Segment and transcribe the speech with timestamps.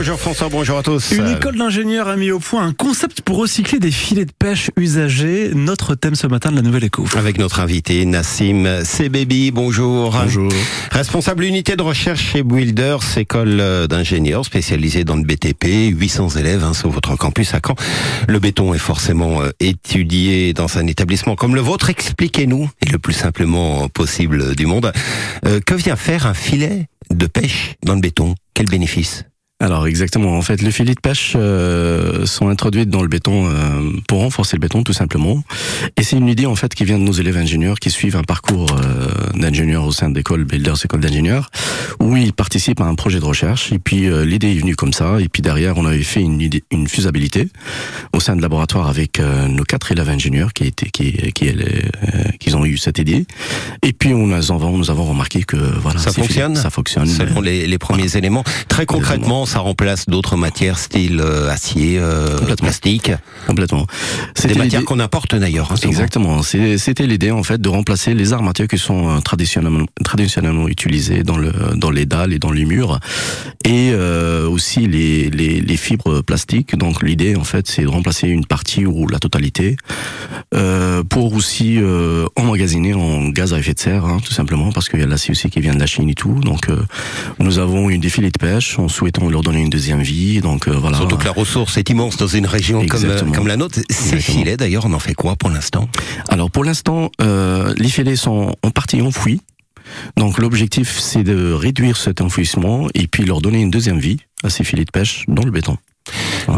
[0.00, 1.10] Bonjour François, bonjour à tous.
[1.10, 4.70] Une école d'ingénieurs a mis au point un concept pour recycler des filets de pêche
[4.78, 5.50] usagés.
[5.54, 7.04] Notre thème ce matin de la Nouvelle Éco.
[7.16, 10.12] Avec notre invité Nassim Sebebi, bonjour.
[10.12, 10.50] Bonjour.
[10.90, 16.72] Responsable unité de recherche chez Builders, école d'ingénieurs spécialisée dans le BTP, 800 élèves hein,
[16.72, 17.74] sur votre campus à Caen.
[18.26, 21.90] Le béton est forcément euh, étudié dans un établissement comme le vôtre?
[21.90, 24.94] Expliquez-nous, et le plus simplement possible du monde,
[25.44, 28.34] euh, que vient faire un filet de pêche dans le béton?
[28.54, 29.24] Quel bénéfice?
[29.60, 30.38] Alors exactement.
[30.38, 34.56] En fait, les filets de pêche euh, sont introduits dans le béton euh, pour renforcer
[34.56, 35.44] le béton, tout simplement.
[35.98, 38.22] Et c'est une idée en fait qui vient de nos élèves ingénieurs qui suivent un
[38.22, 41.50] parcours euh, d'ingénieurs au sein de l'école Builders École d'ingénieurs,
[42.00, 43.70] où ils participent à un projet de recherche.
[43.72, 45.20] Et puis l'idée est venue comme ça.
[45.20, 47.48] Et puis derrière, on avait fait une idée, une faisabilité
[48.14, 51.52] au sein de laboratoire avec nos quatre élèves ingénieurs qui étaient qui qui,
[52.38, 53.26] qui ont eu cette idée.
[53.82, 56.56] Et puis on nous avons nous avons remarqué que voilà ça fonctionne.
[56.56, 57.06] ça fonctionne.
[57.06, 58.44] Selon les, les premiers éléments.
[58.68, 63.10] Très concrètement ça remplace d'autres matières style euh, acier, euh, plastique.
[63.48, 63.84] Complètement.
[64.36, 65.72] C'est des matières qu'on importe d'ailleurs.
[65.72, 66.42] Hein, Exactement.
[66.42, 71.36] C'était l'idée en fait de remplacer les armatures qui sont euh, traditionnellement, traditionnellement utilisées dans
[71.36, 73.00] le dans les dalles et dans les murs,
[73.64, 76.76] et euh, aussi les, les, les fibres plastiques.
[76.76, 79.76] Donc l'idée en fait c'est de remplacer une partie ou la totalité
[81.08, 81.78] pour aussi
[82.36, 85.32] emmagasiner en gaz à effet de serre, hein, tout simplement parce qu'il y a l'acier
[85.32, 86.38] aussi qui vient de la Chine et tout.
[86.40, 86.68] Donc
[87.38, 90.40] nous avons une défilé de pêche en souhaitant leur donner une deuxième vie.
[90.40, 90.98] Donc euh, voilà.
[90.98, 93.80] Surtout que la ressource est immense dans une région comme, comme la nôtre.
[93.90, 95.88] Ces filets, d'ailleurs, on en fait quoi pour l'instant?
[96.28, 99.40] Alors pour l'instant, euh, les filets sont en partie enfouis.
[100.16, 104.50] Donc l'objectif, c'est de réduire cet enfouissement et puis leur donner une deuxième vie à
[104.50, 105.76] ces filets de pêche dans le béton.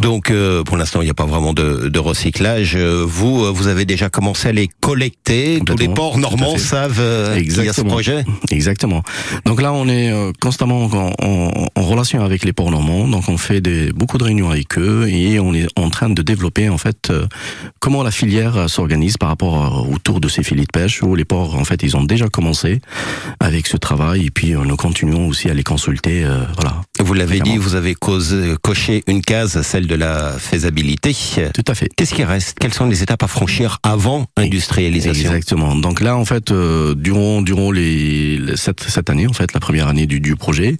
[0.00, 2.74] Donc, euh, pour l'instant, il n'y a pas vraiment de, de, recyclage.
[2.76, 5.60] Euh, vous, euh, vous avez déjà commencé à les collecter.
[5.64, 7.02] Tous les ports normands savent
[7.36, 8.24] qu'il y a ce projet.
[8.50, 9.02] Exactement.
[9.44, 13.08] Donc là, on est constamment en, en, en, relation avec les ports normands.
[13.08, 16.22] Donc, on fait des, beaucoup de réunions avec eux et on est en train de
[16.22, 17.12] développer en fait
[17.80, 21.02] comment la filière s'organise par rapport autour de ces filets de pêche.
[21.02, 22.80] Où les ports, en fait, ils ont déjà commencé
[23.40, 26.24] avec ce travail et puis nous continuons aussi à les consulter.
[26.56, 26.76] voilà.
[27.02, 31.14] Vous l'avez dit, vous avez causé, coché une case celle de la faisabilité.
[31.52, 31.88] Tout à fait.
[31.96, 32.56] Qu'est-ce qui reste?
[32.60, 35.74] Quelles sont les étapes à franchir avant industrialisation Exactement.
[35.74, 39.88] Donc là, en fait, euh, durant durant les, cette, cette année, en fait, la première
[39.88, 40.76] année du, du projet,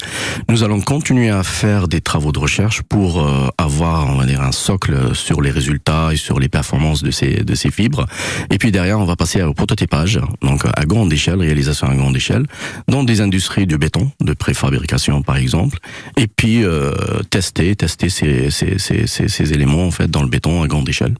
[0.49, 4.43] nous allons continuer à faire des travaux de recherche pour euh, avoir, on va dire,
[4.43, 8.06] un socle sur les résultats et sur les performances de ces de ces fibres.
[8.50, 12.16] Et puis derrière, on va passer au prototypage, donc à grande échelle, réalisation à grande
[12.16, 12.47] échelle,
[12.87, 15.78] dans des industries du béton, de préfabrication par exemple,
[16.16, 16.92] et puis euh,
[17.30, 21.14] tester tester ces, ces ces, ces, éléments en fait dans le béton à grande échelle.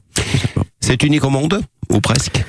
[0.79, 2.43] C'est unique au monde ou presque?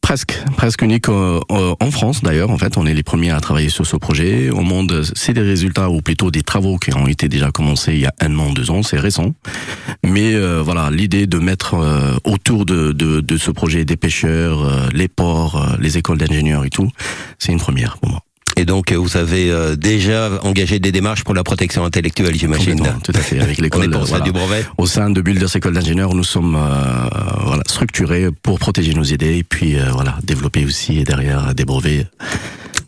[0.00, 2.50] Presque, presque unique euh, euh, en France d'ailleurs.
[2.50, 4.50] En fait, on est les premiers à travailler sur ce projet.
[4.50, 8.00] Au monde, c'est des résultats ou plutôt des travaux qui ont été déjà commencés il
[8.00, 8.82] y a un an, deux ans.
[8.82, 9.34] C'est récent,
[10.04, 11.76] mais euh, voilà, l'idée de mettre
[12.24, 16.90] autour de, de, de, ce projet des pêcheurs, les ports, les écoles d'ingénieurs et tout,
[17.38, 18.22] c'est une première pour moi.
[18.70, 22.80] Donc, vous avez euh, déjà engagé des démarches pour la protection intellectuelle, j'imagine.
[23.02, 23.92] Tout à fait, avec l'école.
[23.92, 24.24] voilà.
[24.24, 24.64] du brevet?
[24.78, 27.08] Au sein de Builders École d'ingénieurs, nous sommes euh,
[27.46, 32.06] voilà, structurés pour protéger nos idées et puis euh, voilà, développer aussi derrière des brevets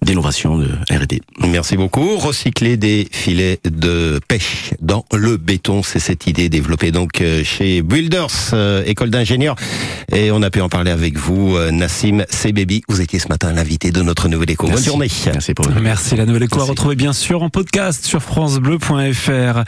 [0.02, 1.20] d'innovation de R&D.
[1.48, 2.16] Merci beaucoup.
[2.18, 7.82] Recycler des filets de pêche dans le béton, c'est cette idée développée donc euh, chez
[7.82, 9.56] Builders, euh, école d'ingénieurs.
[10.12, 12.82] Et on a pu en parler avec vous, euh, Nassim Sebebi.
[12.88, 14.68] Vous étiez ce matin l'invité de notre Nouvelle Éco.
[14.68, 15.08] Bonne journée.
[15.26, 15.80] Merci pour vous.
[15.80, 16.16] Merci.
[16.16, 19.64] La Nouvelle Éco à retrouver bien sûr en podcast sur francebleu.fr.